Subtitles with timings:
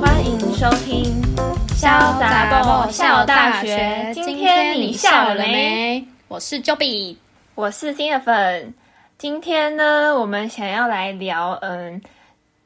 [0.00, 1.22] 欢迎收听
[1.76, 3.76] 《潇洒爆笑大学》，
[4.14, 6.02] 今天你笑了没？
[6.28, 7.16] 我是 Jobbit，
[7.54, 8.72] 我是新的粉。
[9.18, 12.00] 今天呢，我们想要来聊，嗯，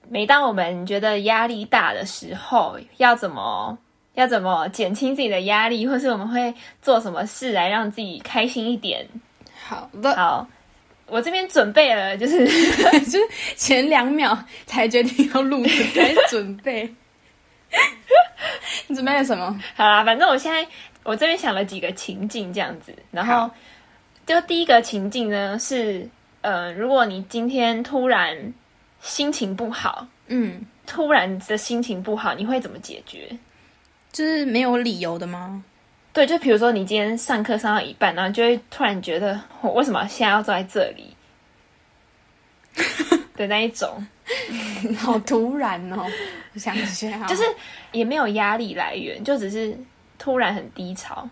[0.09, 3.77] 每当我们觉得压力大的时候，要怎么
[4.15, 9.05] 要怎么减轻自己的压力，或是我们会做什么事来让自己开心一点？
[9.67, 10.47] 好的，好，
[11.13, 12.47] 我这边准备了，就是
[13.05, 16.91] 就是前两秒才决定要录的，才准备。
[18.89, 19.61] 你准备了什么？
[19.77, 20.67] 好啦，反正我现在
[21.03, 23.51] 我这边想了几个情境这样子，然后
[24.27, 26.09] 就第一个情境呢是，
[26.41, 28.35] 呃，如果你今天突然
[29.03, 33.29] 心情不好，嗯，突然的心情不好，你会怎么解决？
[34.13, 35.63] 就是没有理由的吗？
[36.13, 41.17] 对，就比如说你今天上课上到一半，然后就会突然觉得我为什么现在要坐在这里
[43.35, 44.07] 的那一种，
[44.99, 46.07] 好突然哦。
[46.55, 47.43] 我想一下， 就是
[47.93, 49.75] 也没有压力来源，就只是
[50.19, 51.27] 突然很低潮，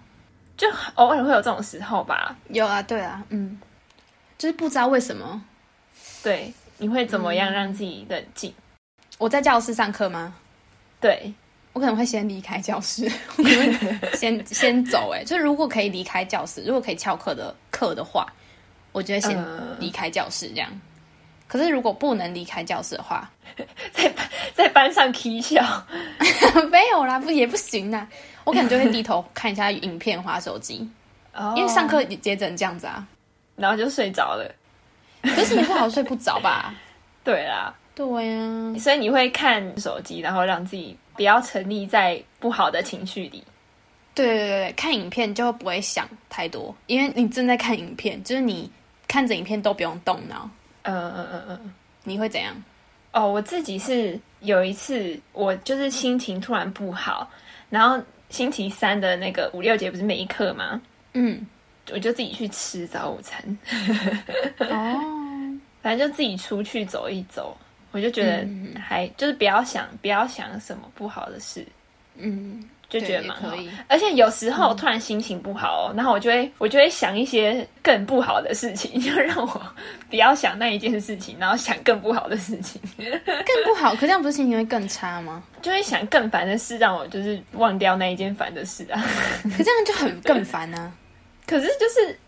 [0.56, 2.34] 就偶尔会有这种时候吧。
[2.48, 3.60] 有啊，对啊，嗯，
[4.38, 5.42] 就是不知道为什么。
[6.22, 8.50] 对，你会怎么样让自己冷静？
[8.50, 8.54] 嗯，
[9.18, 10.34] 我在教室上课吗？
[11.02, 11.32] 对，
[11.72, 15.10] 我可能会先离开教室， 我可能会先 先走。
[15.14, 18.26] 哎，就是如果可以离开教室，如果可以翘课的课的话，
[18.92, 19.44] 我就会先
[19.78, 20.68] 离开教室这样。
[20.70, 20.80] 呃
[21.50, 23.28] 可是如果不能离开教室的话，
[23.92, 25.60] 在班在班上啼笑，
[26.70, 28.06] 没有啦，不也不行啦。
[28.44, 30.88] 我可能就会低头看一下影片、滑手机
[31.32, 31.58] ，oh.
[31.58, 33.04] 因为上课也只能这样子啊，
[33.56, 34.48] 然后就睡着了。
[35.22, 36.72] 可是你不好睡不着吧？
[37.24, 43.44] 对啦，对呀、啊，所以你会看手机，然后让自己不要沉溺在不好的情绪里。
[44.14, 48.70] 对对对对，看影片就不会想太多，因为你正在看影片，就是你
[49.06, 50.48] 看着影片都不用动脑。
[50.82, 52.54] 嗯嗯嗯嗯，你会怎样？
[53.12, 57.30] 哦，我自己是有一次，我就是心情突然不好，
[57.68, 60.80] 然后星期三的那个五六节不是没课吗？
[61.12, 61.46] 嗯，
[61.92, 63.58] 我就自己去吃早午餐。
[64.70, 67.56] 哦，反正就自己出去走一走，
[67.92, 68.46] 我就觉得
[68.80, 71.66] 还、嗯、就是不要想不要想什么不好的事。
[72.16, 72.68] 嗯。
[72.90, 79.62] 就觉得蛮可以，而且有时候突然心情不好，哦，然后我就会我就会想一些更不好的事情， 就让我
[80.08, 83.94] 不要想那一件事情，然后想更不好的事情， 更不好。
[83.94, 85.40] 可这样不是心情会更差吗？
[85.62, 89.00] 就会想更烦的事，让我就是忘掉那一件烦的事啊。
[89.56, 90.92] 可这样就很 更烦啊。
[91.46, 92.18] 可是就是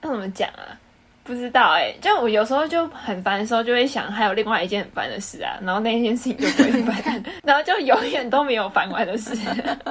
[0.00, 0.80] 要怎么讲啊？
[1.28, 9.36] 不知道哎、欸，就我有时候就很烦的时候，就会想还有另外一件很烦的事啊，然后那件事情就不会烦，然后就永远都没有烦完的事。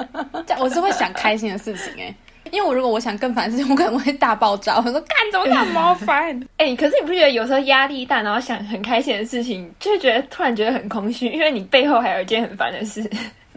[0.58, 2.14] 我是会想开心的事情哎、欸，
[2.50, 6.36] 因为我如果我想更烦的事情，我可能会大爆炸，我说干怎么那么烦？
[6.56, 13.08] 哎、欸，可是你不觉得有时候压力大，然后想很开心的事情，就会觉得突然觉得很空虚，因为你背后还有一件很烦的事。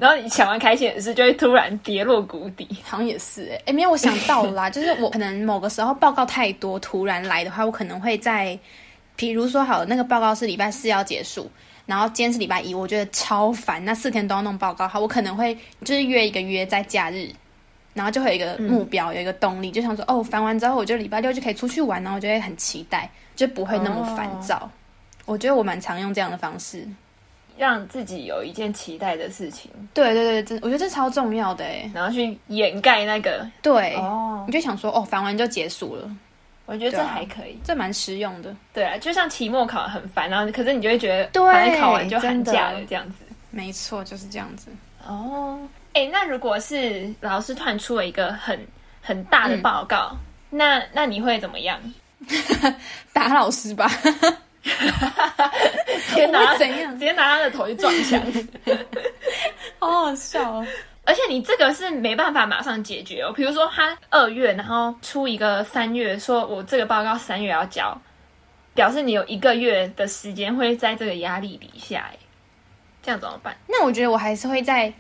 [0.02, 2.68] 然后你想完开心的事，就会突然跌落谷底。
[2.84, 8.58] 好像也是哎，哎，没有，我想到了啦， 就是我可能某个时候报告太多，突然来的话，我可能会在，
[9.16, 11.48] 比如说好，那个报告是礼拜四要结束，
[11.86, 17.30] 然后今天是礼拜一，我觉得超烦，那四天都要弄报告，好，我可能会就是约一个约在假日，
[17.94, 24.56] 然后就会有一个目标，嗯、有一个动力，就想说哦，烦完之后我就礼拜六就可以出去玩，然后我就会很期待，就不会那么烦躁。
[24.56, 24.72] 哦、
[25.26, 26.88] 我觉得我蛮常用这样的方式。
[27.58, 36.10] 让自己有一件期待的事情，对对对，这我觉得这超重要的哎，然后去掩盖那个，对哦，你就想说哦，烦完就结束了，
[36.66, 38.56] 我觉得这还可以，这蛮实用的。
[38.74, 43.16] 对啊，就像期末考很烦，然后可是你就会觉得，对，反正考完就寒假了这样子，
[43.50, 44.70] 没错，就是这样子。
[45.08, 45.60] 哦，
[45.94, 48.60] 哎，那如果是老师突然出了一个很
[49.02, 50.16] 很大的报告，
[50.50, 51.80] 那那你会怎么样？
[53.14, 53.90] 打老师吧。
[56.08, 56.94] 直接拿怎样？
[56.94, 58.22] 直接拿他的头去撞墙，
[59.80, 60.68] 好好笑哦！
[61.04, 63.34] 而且你这个是没办法马上解决哦。
[63.36, 68.00] 比如说他二月，然后出一个三月，说我这个报告三月要交，
[68.76, 72.18] 表示你有一个月的时间会在这个压力底下，哎，
[73.02, 73.58] 这样怎么办？
[73.68, 74.94] 那我觉得我还是会在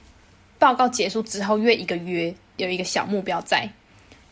[0.58, 3.70] 报告结束之后约一个月，有一个小目标在，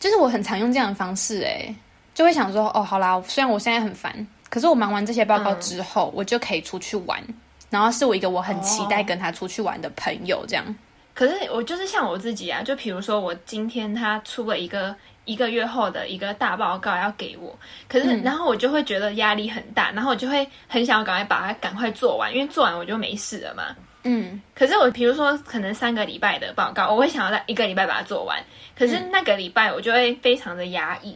[0.00, 1.72] 就是我很常用这样的方式，哎，
[2.14, 4.26] 就会想说，哦，好啦，虽然我现在很烦。
[4.50, 7.22] 可是我忙完这些报告之后，嗯、我就可以出去玩，
[7.70, 10.64] 然后是我一个我很期待跟他出去玩的朋友，这样。
[10.66, 10.74] 哦、
[11.14, 14.94] 可是我就是像我自己啊，就比如说我今天他出了一个
[15.24, 17.56] 一个月后的一个大报告要给我，
[17.88, 23.64] 可是然后我就会觉得压力很大，然后我就会很想要赶快把它赶快做完，因为做完我就没事了嘛。
[24.02, 24.40] 嗯。
[24.52, 28.36] 可是我比如说可能三个礼拜的报告，我会想要在一个礼拜把它做完，
[28.76, 31.14] 可是那个礼拜我就会非常的压抑，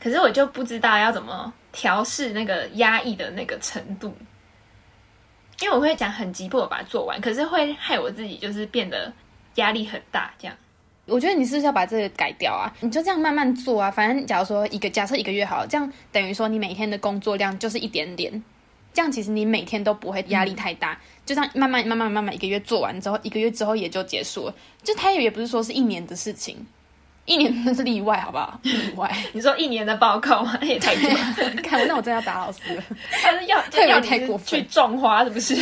[0.00, 1.52] 可是我就不知道要怎么。
[1.74, 4.16] 调试那个压抑的那个程度。
[5.60, 9.12] 因为我会讲很急迫的把它做完，可是会害我自己就是变得
[9.54, 10.32] 压力很大。
[10.36, 10.56] 这样，
[11.06, 12.72] 我觉得你是不是要把这个改掉啊？
[12.80, 13.88] 你就这样慢慢做啊。
[13.88, 18.42] 反正假如说一个假设一个月好了，这样等于说你每天的工作量就是一点点，
[18.92, 20.92] 这样其实你每天都不会压力太大。
[20.92, 24.54] 嗯、就这样慢慢慢慢慢慢一个月做完之后，一个月之后也就结束了。
[24.82, 26.66] 就它也不是说是一年的事情。
[27.26, 28.58] 一年那是例外，好不好？
[28.62, 29.10] 例外。
[29.32, 30.58] 你说一年的报告吗？
[30.60, 31.10] 那也太多。
[31.62, 32.82] 看，那我真的要打老师了。
[33.10, 33.60] 他是要
[34.02, 35.54] 太过分，去种花是不是？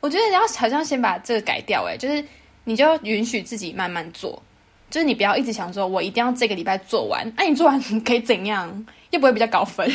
[0.00, 2.24] 我觉得你要好像先把这个改掉，哎，就是
[2.64, 4.40] 你就允许自己慢慢做，
[4.90, 7.30] 就是你不要一直想说，我一定要这个礼拜做完。
[7.36, 8.86] 那、啊，你做完你可以怎样？
[9.10, 9.88] 又不会比较高分，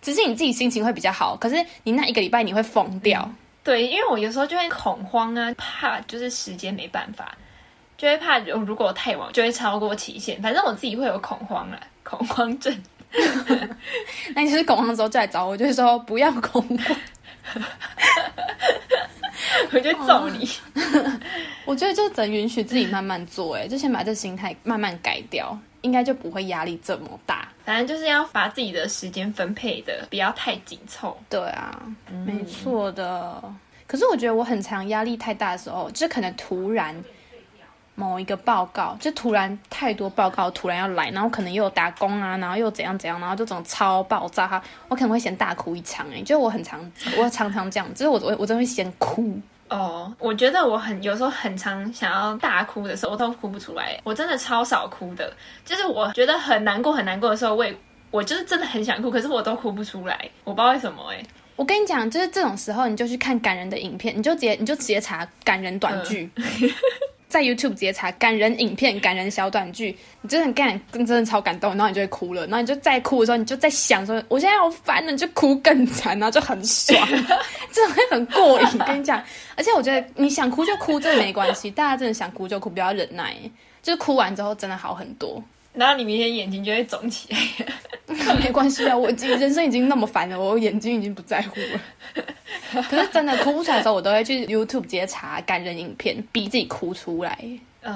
[0.00, 1.36] 只是你自己心情会比较好。
[1.36, 3.22] 可是你那一个礼拜你会疯掉。
[3.24, 7.36] 嗯、对，因为我有时候就会恐慌啊，怕就是时间没办法。
[8.02, 10.42] 就会怕，如果太晚就会超过期限。
[10.42, 12.76] 反正我自己会有恐慌了， 恐慌症。
[14.34, 16.96] 那你就是恐慌的时候再来找我，就是说不要恐慌。
[19.70, 20.50] 我就揍你。
[21.64, 27.46] 我觉得就只能允许自己慢慢做，哎，就先把这心态慢慢改掉，应该就不会压力这么大。
[27.64, 31.16] 反正就是要把自己的时间分配的不要太紧凑。
[31.28, 33.40] 对啊，嗯、没错的。
[33.86, 37.00] 可是我觉得我很常压力太大的时候，就是可能突然。
[38.02, 46.80] 某一个报告，就突然太多报告突然要来，然后可能又有打工啊，然后又怎样怎样，然后这种超爆炸哈，我可能会先大哭一场哎、欸，就我很常，
[47.16, 49.38] 我常常这样，就是我我我真会先哭
[49.68, 50.12] 哦。
[50.18, 55.32] 我觉得我很有时候很常想要大哭的时候，我都哭不出来，我真的超少哭的，
[55.64, 57.72] 就是我觉得很难过很难过的时候，我也
[58.10, 61.26] 我就是真的很想哭，可是我都哭不出来，我不知道为什么哎、欸。
[61.54, 66.28] 我跟你讲，就是这种时候，你就去看感人的影片，你就直接你就直接查感人短剧。
[66.34, 66.44] 嗯
[67.32, 77.08] 在 YouTube 直接查感人影片、感人小短剧，你真的很感，真的超感动，然后你就会哭了，然后你就再哭的时候，你就在想说，我现在好烦了，你就哭更惨，然后就很爽，
[77.72, 78.78] 真的会很过瘾。
[78.86, 79.22] 跟你讲，
[79.56, 83.34] 而且我觉得你想哭就哭，真的没关系，大家真的想哭就哭，不要忍耐，
[83.82, 85.42] 就是哭完之后真的好很多。
[85.74, 87.28] 然后你明天眼睛就会肿起
[88.06, 92.22] 来， 没关系啊，我已经人生已经那么烦了，我眼睛已经不在乎了。
[92.90, 97.38] 可是真的哭不出来的时候，我都会去 YouTube 直接查感人影片，逼自己哭出来。
[97.82, 97.94] 嗯，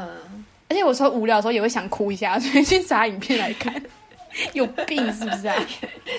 [0.69, 3.75] 而且有时候无聊的时候也会想哭一下，所以去查影片来看。
[4.53, 5.55] 有病是不是啊？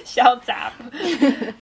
[0.03, 0.55] 嚣张。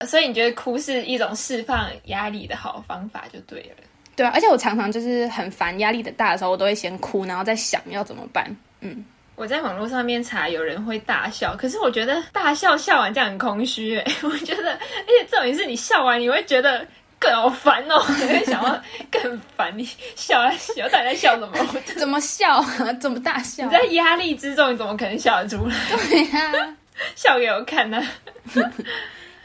[0.07, 3.84] 所以你觉得哭是一种释放压力的好方法，就对了。
[4.16, 8.56] 对啊，而且我常常就是很烦、压力的大的时候，我都会先哭，然后再想要怎么办。
[8.81, 9.04] 嗯。
[9.35, 14.06] 我在网络上面查，有人会大笑，可是我觉得大笑笑完这样很空虚哎。
[14.21, 16.85] 我觉得，而且重点是你笑完，你会觉得
[17.18, 19.75] 更好烦哦， 你会想要更烦。
[19.77, 19.83] 你
[20.15, 21.57] 笑啊笑，到底在笑什么？
[21.97, 22.94] 怎么笑啊？
[23.01, 23.65] 怎么大笑？
[23.65, 25.75] 你在压力之中，你怎么可能笑得出来？
[26.09, 26.77] 对呀、啊，
[27.15, 28.71] 笑给我看呢、啊。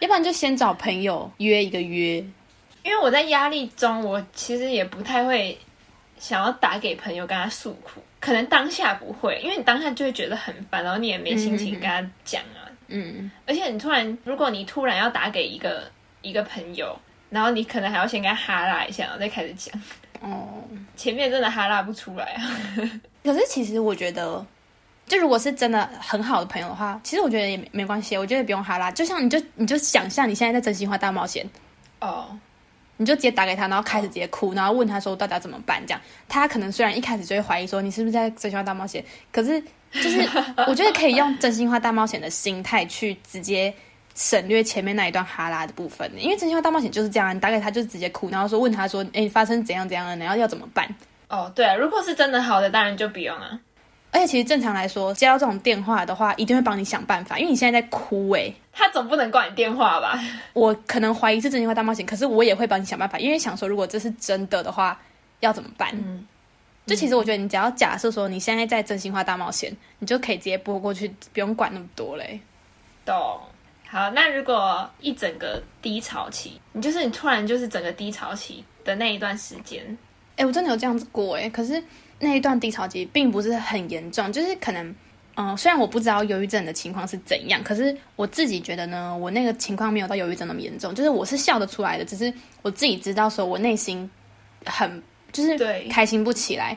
[0.01, 2.17] 要不然就先找朋友约一个约，
[2.85, 5.59] 因为我在压力中，我其实也不太会
[6.19, 8.01] 想要打给朋友跟他诉苦。
[8.21, 12.67] 可能当下不会，因为你当下就会觉得很烦，然后你也没心情跟他讲啊。
[12.89, 15.91] 嗯，而且你突然，如果你突然要打给一个
[16.23, 16.99] 一个朋友，
[17.31, 19.81] 然后你可能还要先跟他哈拉一下，然后再开始讲。
[20.21, 20.65] 哦，
[20.97, 22.43] 前面真的哈拉不出来啊。
[23.23, 24.45] 可是其实我觉得，
[25.07, 28.91] 就如果是真的很好的朋友的话，其实我觉得也没没关系，我觉得不用哈拉。
[28.91, 31.49] 就像你就你就想象你现在在真心话大冒险
[32.01, 32.37] 哦。
[32.99, 35.83] 你就直接打给他，然后开始直接哭，然后问他说到底要怎么办？
[35.87, 39.03] 这样他可能虽然一开始就会怀疑说你是不是在真心话大冒险，
[39.33, 39.59] 可是
[39.93, 40.29] 就是
[40.69, 43.73] 我觉得可以用真心话大冒险的心态去直接
[44.15, 50.89] 省略前面那一段哈拉的部分，因为真心话大冒险就是这样，你打给他就是直接哭，然后说问他说，哎，发生怎样怎样了，然后要怎么办？
[51.29, 53.59] 哦，对啊，如果是真的好的，当然就不用啊。
[54.11, 58.51] 而且其实正常来说，接到这种电话的话，一定会帮你想办法，因为你现在在哭哎。
[58.73, 60.19] 他总不能挂你电话吧？
[60.55, 64.99] 我可能怀疑是真心话大冒险，可是我也会帮你想办法，因为想说如果这是真的的话，
[65.41, 65.91] 要怎么办？
[65.93, 66.27] 嗯，
[66.87, 72.41] 就其实我觉得你只要假设说你现在在真心话大冒险，你就可以直接拨过去，不用管那么多嘞。
[73.05, 73.15] 懂。
[73.87, 79.85] 好，那如果一整个低潮期，你就是你突然就是整个低潮期的那一段时间，
[80.37, 81.83] 哎，我真的有这样子过哎，可是。
[82.21, 84.85] 那一段低潮期并不是很严重，就是可能，
[85.37, 92.33] 嗯、呃，虽然我不知道忧郁症的情况是怎样，可是我自己觉得呢，我那个情况没有到忧郁症那么严重，就是我是笑得出来的，只是
[92.63, 94.11] 我自己知道说我内心
[94.65, 95.57] 很就是
[95.89, 96.77] 开心不起来，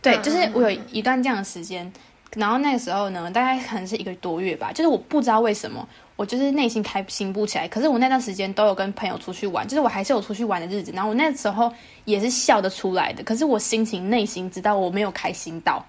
[0.00, 1.90] 对，对，就是我有一段这样的时间，
[2.36, 5.88] 然后那个时候呢，大概可能是一个多月吧，就是我不知道为什么。
[6.22, 10.92] 我就是内心开心不起来，可是我那段时间都有跟朋友出去玩，就是我还是有出去玩的日子。
[10.94, 11.72] 然后我那时候
[12.04, 15.84] 也是笑得出来的，可是我心情内心知道我没有开心到，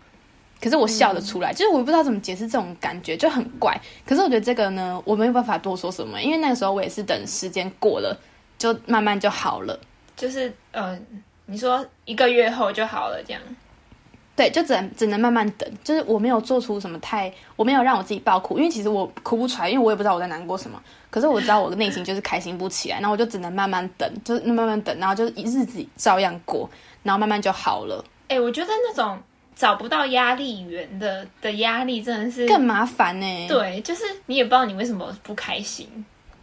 [0.59, 3.79] 可是我笑得出来，嗯、就是我不知道怎么解释这种感觉，就很怪。
[4.07, 8.19] 可是我觉得这个呢，我没有办法多说什么，因为那个时候我也是等时间过了，
[8.57, 9.79] 就慢慢就好了。
[10.15, 10.97] 就是呃，
[11.45, 13.41] 你说一个月后就好了，这样。
[14.35, 15.69] 对，就只能只能慢慢等。
[15.83, 20.81] 就是我没有做出什么太，我没有让我自己爆哭，因为其实我哭不出来，因为我也不知道我在难过什么。
[21.11, 26.67] 可是我知道我的内心就是开心不起来，然后我就只能慢慢等，就是慢慢等，然后就日子照样过，
[27.03, 28.03] 然后慢慢就好了。
[28.27, 29.19] 哎、欸，我觉得那种
[29.55, 33.47] 找不到压力源的的压力真的是更麻烦呢、欸。
[33.47, 35.87] 对，就是你也不知道你为什么不开心。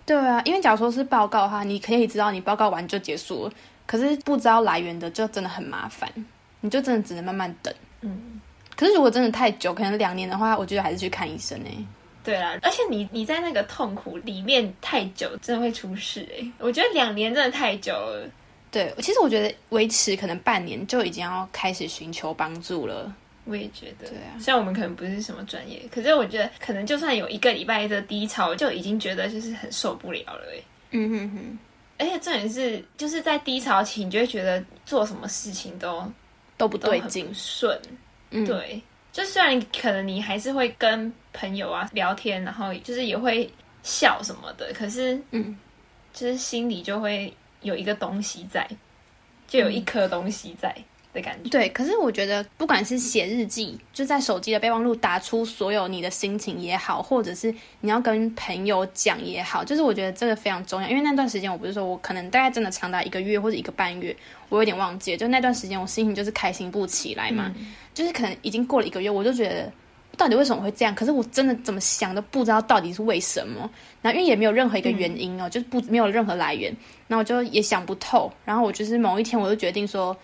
[0.06, 3.52] 对啊，因为假如说是报告的话，你可以知道你报告完就结束了。
[3.86, 6.08] 可是不知道来源的就真的很麻烦，
[6.60, 7.74] 你就真的只能慢慢等。
[8.02, 8.40] 嗯，
[8.76, 11.88] 可是如果真的太久，可能两年的话，我觉得还是去看医生呢。
[12.22, 16.46] 对啊，而且你你在那个痛苦里面太久，真的会出事哎。
[16.58, 18.28] 我觉得两年真的太久了。
[18.70, 23.12] 对，其实我觉得维持可能半年就已经要开始寻求帮助了。
[23.46, 24.38] 我也觉得，对啊。
[24.38, 30.62] 虽然我们可能不是什么专业，可是我觉得可能就算有一个礼拜的低潮，就已经觉得就是很受不了了哎。
[30.90, 31.58] 嗯哼哼。
[31.98, 36.04] 而且重点是，就是在低潮期，你就会觉得做什么事情都
[36.60, 37.80] 都不对劲，顺。
[38.30, 38.80] 嗯，对。
[39.10, 43.50] 就虽然可能你还是会跟朋友啊聊天，然后就是也会
[43.82, 45.56] 笑什么的，可是嗯，
[46.12, 48.68] 就是心里就会有一个东西在，
[49.48, 50.76] 就有一颗东西在
[51.12, 51.50] 的感觉。
[51.50, 60.88] 对，可是我觉得不管是写日记，就在手机的备忘录打出所有你的心情也好，或者是你要跟朋友讲也好，就是我觉得这个非常重要。
[60.88, 64.14] 因为那段时间我不是说我可能大概真的长达一个月或者一个半月，
[64.48, 67.52] 我有点忘记了，就那段时间我心情就是开心不起来嘛。
[67.92, 69.70] 就是可能已经过了一个月，我就觉得
[70.16, 70.94] 到底为什么会这样？
[70.94, 73.68] 可是我真的怎么想都不知道到底是为什么。
[74.00, 76.74] 然后因为也没有任何一个原因哦，就是不没有任何来源，
[77.08, 78.32] 然后我就也想不透。
[78.44, 80.16] 然后我就是某一天我就决定说。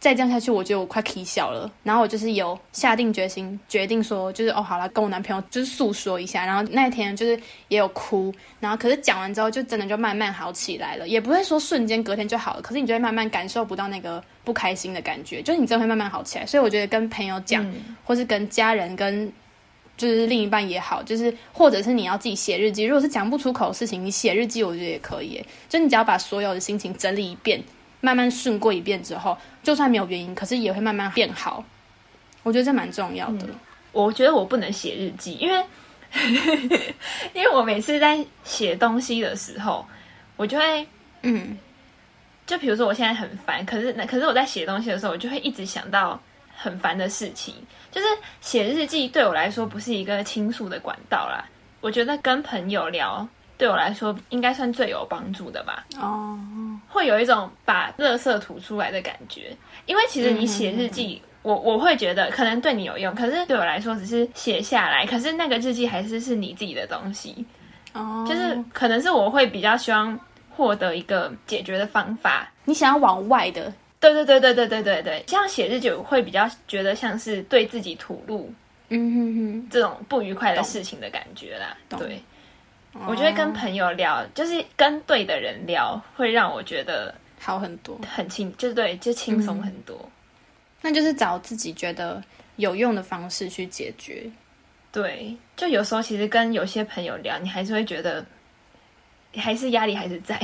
[0.00, 1.70] 再这样下去，我觉得我快气笑了。
[1.82, 6.46] 然后我就是有下定决心，决定说，就是哦，好了，跟我男朋友就是诉说一下。
[6.46, 7.38] 然后那天就是
[7.68, 11.06] 也有哭，然后可是讲完之后，就真的就慢慢好起来了。
[11.06, 16.46] 也不会说瞬间隔天就好了，可是你就会慢慢感受不到那个不开心的感觉，就是你真的会慢慢好起来。
[16.46, 19.30] 所以我觉得跟朋友讲，嗯、或是跟家人、跟
[19.98, 22.84] 就是另一半也好，就是或者是你要自己写日记。
[22.84, 25.44] 如果是讲不出口的事情，你写日记，我觉得也可以。
[25.68, 27.62] 就你只要把所有的心情整理一遍。
[28.00, 31.64] 慢慢顺过一遍之后，就算没有原因，可是也会慢慢变好。
[32.42, 33.46] 我觉得这蛮重要的。
[33.46, 33.54] 嗯，
[33.92, 35.64] 我觉得我不能写日记，因为
[37.34, 39.86] 因为我每次在写东西的时候，
[40.36, 40.86] 我就会
[41.22, 41.56] 嗯，
[42.46, 46.20] 就比如说我现在很烦，可是那可是我在写东西的时候，我就会一直想到
[46.56, 47.54] 很烦的事情。
[47.90, 48.06] 就是
[48.40, 51.44] 写日记对我来说不是一个倾诉的管道啦。
[51.80, 53.28] 我觉得跟朋友聊。
[53.60, 55.84] 对我来说，应该算最有帮助的吧。
[56.00, 56.40] 哦
[56.88, 56.94] ，oh.
[56.94, 59.54] 会有一种把垃圾吐出来的感觉。
[59.84, 65.04] 因为其实你写日记，我我会觉得可能对你有用，可是对我来说只是写下来。
[65.04, 67.44] 可是那个日记还是是你自己的东西。
[67.92, 68.28] 哦，oh.
[68.28, 72.50] 就是可能是我会比较希望获得一个解决的方法。
[72.64, 78.50] 你想要往外的，对对对对对对对对，这样写日记我会比较觉得像是对自己吐露，
[78.88, 81.76] 嗯哼哼，这种不愉快的事情的感觉啦。
[81.98, 82.22] 对。
[83.06, 89.96] 我觉得跟朋友聊，就是跟对的人聊，会让我觉得好很多，很轻，就对，就轻松很多。
[90.02, 90.10] 嗯。
[90.82, 92.22] 那就是找自己觉得
[92.56, 94.28] 有用的方式去解决。
[94.90, 98.24] 对，就有时候其实跟有些朋友聊，你还是会觉得，
[99.36, 100.40] 还是压力还是在。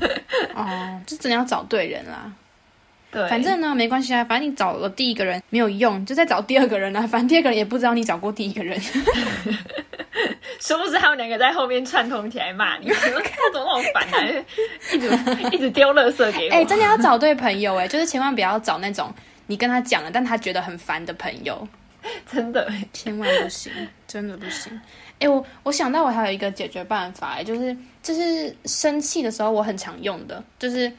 [0.54, 2.32] 哦，就真的要找对人啦。
[3.12, 7.04] 对，反正呢没关系啊，反正你找了第一个人没有用，就再找第二个人啊。
[7.10, 8.80] 反正第二个人也不知道你找过第一个人。
[10.60, 13.10] 殊不知他们两个在后面串通起来骂你，看
[13.52, 14.44] 怎么那么烦啊！
[14.92, 15.08] 一直
[15.56, 16.52] 一直丢垃圾给我。
[16.52, 19.12] 哎、欸，真的要找对朋友哎，就是千万不要找那种
[19.46, 21.66] 你跟他讲了，但他觉得很烦的朋友。
[22.30, 23.72] 真的，千万不行，
[24.06, 24.72] 真的不行。
[25.14, 30.92] 哎、欸，我我想到我还有一个解决办法，就是就是生气的时候我很常用的，就是。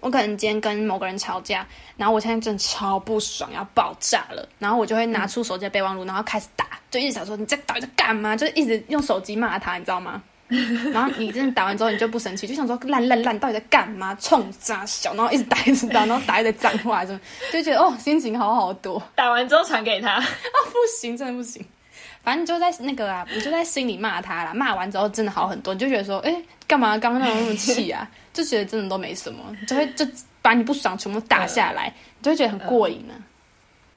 [0.00, 10.22] 我可能今天跟某个人吵架，然后我现在真的超不爽，要爆炸了，然后我就会拿出手机的备忘录，然后开始打，就一直想说你在到底在干嘛，就一直用手机骂他，你知道吗？
[10.92, 14.14] 然后你真的打完之后，你就不生气，就想说烂烂烂，到底在干嘛？
[14.20, 17.18] 冲炸小，然后一直打一直打，然后打一堆脏话，就
[17.52, 19.02] 就觉得哦，心情好好多。
[19.16, 21.64] 打完之后传给他，啊、 哦，不行，真的不行。
[22.26, 24.52] 反正就在那个啊，你就在心里骂他啦。
[24.52, 28.10] 骂完之后真的好很多，你就觉得说，哎，干嘛刚刚那么那么气啊？
[28.34, 30.04] 就觉得真的都没什么，就会就
[30.42, 33.22] 把你不爽全部打下来，你就会觉得很过瘾呢、啊。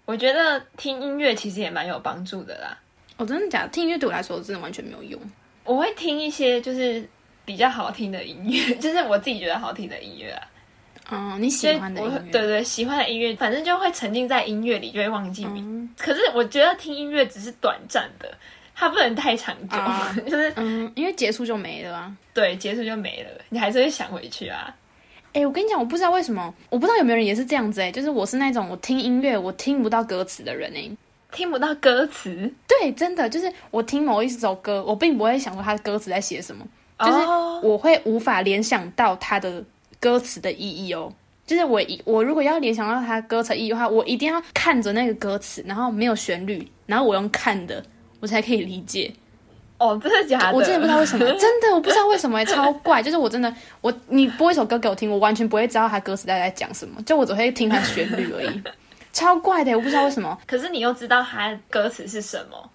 [0.06, 2.78] 我觉得听音乐其实也蛮有帮助的啦。
[3.18, 3.70] 我、哦、真的假的？
[3.70, 5.20] 听音乐对我来说真的完全没有用。
[5.64, 7.04] 我会听一些就是
[7.46, 10.48] 比较好听的音乐， 就是我自己觉得好听的音乐啊。
[11.12, 15.63] 嗯，你喜欢的音乐，对对，喜欢的音乐，反正就会沉浸在音乐里，就会忘记名。
[15.66, 18.32] 嗯、可是我觉得听音乐只是短暂的，
[18.75, 22.16] 它不能太长久，啊、 就是嗯，因为结束就没了啊。
[22.34, 24.74] 对，结束就没了，你还是会想回去啊。
[25.34, 30.98] 哎、欸，我跟你讲，我不知道为什么，我不知道有没有人也是这样子哎、欸，就是我是那种我听音乐我听不到歌词的人哎、欸，
[31.32, 36.66] 听不到歌词，对，真的就是我听某一首歌，我并不会想说他的歌词在写什么，
[37.00, 37.18] 就是
[37.68, 39.63] 我会无法联想到他的。
[40.00, 41.12] 歌词的意义哦，
[41.46, 47.84] 就是我一我如果要联想到它歌词意义的话，我一定要看着那个歌词，然后没有旋律，然后我用看的，
[48.20, 49.13] 我才可以理解。
[49.77, 50.58] 哦，真的假的？
[50.58, 53.01] 我真的不知道为什么， 真的我不知道为什么，超怪。
[53.01, 58.62] 就是我真的，我你播一首歌给我听，我完全不会知道它歌词在在讲什么，就我只会听它旋律而已，
[59.13, 60.38] 超怪的，我不知道为什么。
[60.46, 62.70] 可是你又知道它歌词是什么？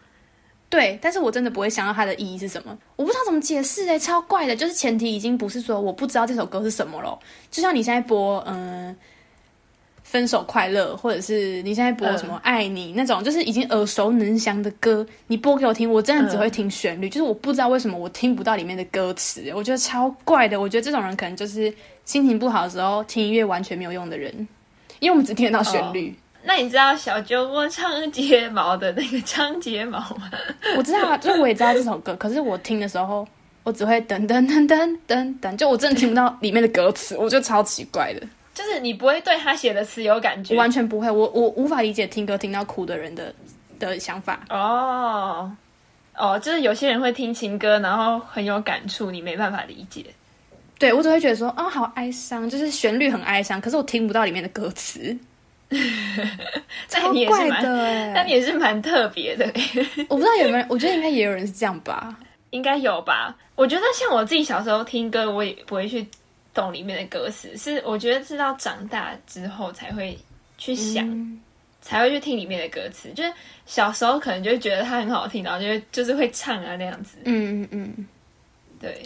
[0.70, 4.56] 对，但是我真的不会想到它的意义是什么，我不知道怎么解释哎，超怪的。
[4.56, 7.16] 就是前提已经不是说我不知道这首歌是什么了，
[7.50, 8.96] 就像你现在播嗯、呃，
[10.02, 20.60] 分手快乐，或者是你现在播什么爱你、嗯、那种，就是已经耳熟能详的歌，你播给我听，我真的只会听旋律，嗯、就是我不知道为什么我听不到里面的歌词，我觉得超怪的。
[20.60, 21.72] 我觉得这种人可能就是
[22.04, 24.32] 心情不好的时候听音乐完全没有用的人，
[24.98, 26.10] 因为我们只听得到旋律。
[26.10, 26.14] 哦
[26.46, 30.30] 那你知道小酒窝长睫毛的那个长睫毛吗？
[30.76, 33.26] 我知道啊，就是我也知道这首歌，可是我听的时候，
[33.62, 38.20] 我只会噔噔噔噔噔噔，就我真的听不到里面的歌词，我觉得超奇怪的。
[38.54, 43.34] 就是你不会对他写的词有感觉，我完全不会，我我无法理解听歌听到哭的人的
[43.78, 44.38] 的想法。
[44.48, 45.50] 哦
[46.16, 50.04] 哦，就是有些人会听情歌，然后很有感触，你没办法理解。
[50.78, 55.16] 对，我只会觉得说，啊、哦，好哀伤，就是旋律很哀伤，可是我听不到里面的歌词。
[56.88, 59.44] 超怪的哎， 那你也是蛮特别的。
[60.08, 62.16] 我不知道有没有，我觉得应该也有人是这样吧，
[62.50, 63.36] 应该有吧。
[63.56, 66.06] 我觉得像我自己小时候听歌，我也不会去
[66.52, 70.18] 懂里面的歌词，是我觉得是到长大之后才会
[70.58, 71.40] 去想，嗯、
[71.80, 73.10] 才会去听里面的歌词。
[73.14, 73.32] 就是
[73.66, 77.18] 小时候可能就会觉得它很好听，然后就会就是会唱啊那样子。
[77.24, 78.06] 嗯嗯嗯，
[78.80, 79.02] 对。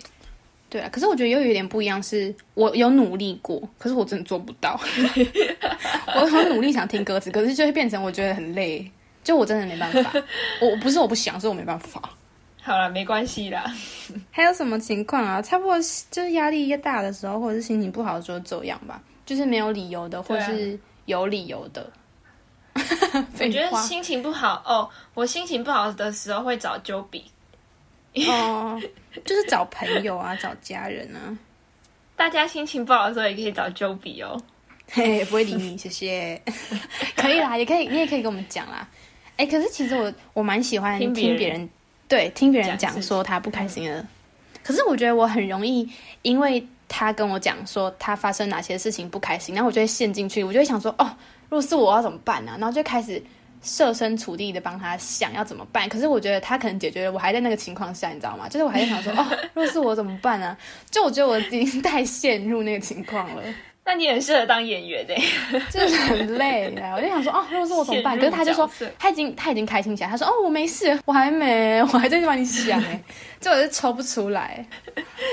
[0.70, 4.78] 对啊，可是我觉得又有点不一样，是我有努力过，可是我真的做不到。
[6.14, 8.90] 我很努力想听歌词，可是就会变成我觉得很累，
[9.24, 10.12] 就我真的没办法。
[10.60, 12.02] 我不是我不想，是我没办法。
[12.60, 13.64] 好了，没关系啦。
[14.30, 15.40] 还有什么情况啊？
[15.40, 15.76] 差不多
[16.10, 21.90] 就是压力越大的时候，或者是心情不好的时候，这样吧，就是没有理由的，或是有理由的。
[22.74, 27.22] 我觉得 心情不好哦，我心情不好的时候会找 Joby。
[28.28, 28.80] 哦，
[29.24, 31.36] 就是找朋友啊，找家人啊。
[32.16, 34.40] 大家心情不好的时候也可以找 Joey 哦，
[34.90, 36.42] 嘿，不会理你，谢谢。
[37.14, 38.88] 可以啦，也可以，你也可以跟我们讲啦。
[39.36, 41.70] 哎、欸，可是其实我我蛮喜欢听别人，人
[42.08, 44.04] 对，听别人讲说他不开心的。
[44.64, 45.88] 可是我觉得我很容易，
[46.22, 51.06] 因为他跟我讲说他发生哪些事情不开心，然后我就会陷进去，我就会想说，哦，
[51.48, 52.58] 如果是我要怎么办呢、啊？
[52.58, 53.22] 然后就开始。
[53.62, 58.48] 设身处地的帮他想要怎么办，可是我觉得他可能解决了，我还在那个情况下，你知道吗？
[58.48, 60.58] 就是我还在想说，哦， 若是我怎么办呢、啊？
[60.90, 63.42] 就我觉得我已经太陷入那个情况了。
[63.84, 65.22] 那你很适合当演员诶，
[65.70, 66.92] 就是很累啊。
[66.94, 68.18] 我就想说，哦，如果是我怎么办？
[68.18, 73.02] 可是他就说他已经他已经开心起来，他说，哦，我没事，我还没，我还在帮你想诶，
[73.40, 74.62] 就我就抽不出来。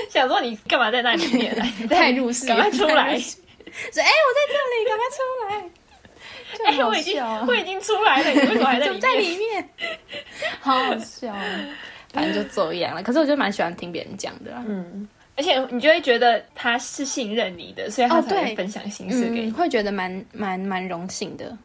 [0.08, 1.54] 想说你干嘛在那里面？
[1.90, 3.18] 太入戏，赶快出来！
[3.18, 5.70] 说，哎，我在这里，赶快出来！
[6.64, 9.00] 哎、欸，我已经我已经出来了，你为什么还在里面？
[9.00, 9.68] 在里面，
[10.60, 11.34] 好好笑。
[12.12, 13.02] 反正就这样了。
[13.02, 15.06] 可是我就蛮喜欢听别人讲的，嗯，
[15.36, 21.56] 而且你就会觉得他是信任你的，所以他才会分享心事给你，哦嗯、会觉得蛮蛮蛮荣幸的。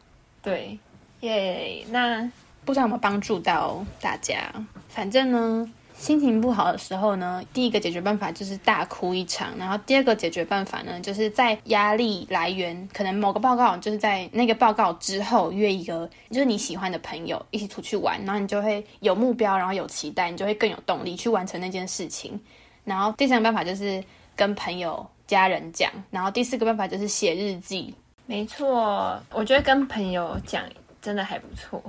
[0.42, 0.78] 对，
[1.20, 2.30] 耶、yeah，那
[2.64, 4.52] 不知道有没有帮助到大家？
[4.88, 5.72] 反正呢。
[6.02, 22.40] 心情不好的时候呢，第一个解决办法就是大哭一场，然后第二个解决办法呢，就是在压力来源可能某个报告，就是在那个报告之后约一个就是你喜欢的朋友一起出去玩，然后你就会有目标，然后有期待，你就会更有动力去完成那件事情。
[22.82, 24.02] 然后第三个办法就是
[24.34, 27.94] 跟朋友、家人讲，然后第四个办法就是写日记。
[28.26, 30.64] 没错，我觉得跟朋友讲
[31.00, 31.80] 真的还不错。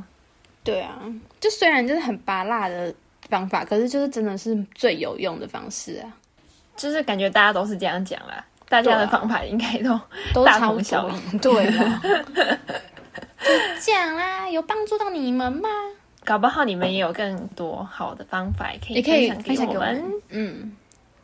[0.63, 1.01] 对啊，
[1.39, 2.93] 就虽然就是很拔辣的。
[3.29, 6.07] 方法，可是就是真的是最有用的方式啊！
[6.75, 11.37] 就是感觉大家都是这样讲啦，大家的方法应该都大同小异。
[11.37, 12.01] 对啊，
[13.79, 15.69] 讲啦，有帮助到你们吗？
[16.25, 20.03] 搞不好你们也有更多好的方法，可以也可以分享给我们。
[20.29, 20.75] 嗯，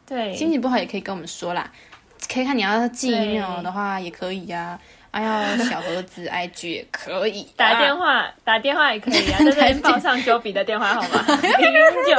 [0.05, 1.71] 对，心情不好也可以跟我们说啦，
[2.31, 4.79] 可以看你要寄 email 的话也可以呀。
[5.11, 11.07] 哎呀，小盒子 IG 也可以，打电话打电话也可以啊，在这边报上 Joby 的电话号码
[11.41, 11.73] 零
[12.05, 12.15] 九。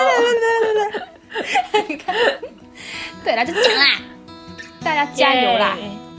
[1.87, 2.13] 你看，
[3.23, 3.87] 对啦，就讲啦，
[4.83, 5.77] 大家加油啦，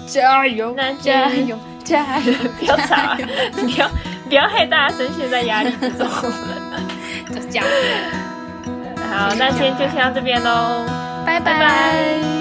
[0.08, 0.74] 加油！
[0.78, 1.60] 那加油！
[1.84, 2.34] 加油！
[2.58, 3.17] 不要吵，
[3.52, 3.89] 不要
[4.30, 6.08] 不要害大家深陷在压力之中。
[7.30, 7.65] 就这样。
[9.12, 10.86] 好，那今天就先到这边喽，
[11.26, 12.40] 拜拜。